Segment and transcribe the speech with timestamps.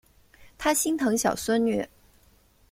[0.57, 1.87] 他心疼小孙女